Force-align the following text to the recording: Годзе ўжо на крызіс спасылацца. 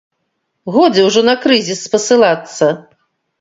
Годзе 0.75 1.03
ўжо 1.09 1.21
на 1.27 1.35
крызіс 1.43 1.85
спасылацца. 1.89 2.71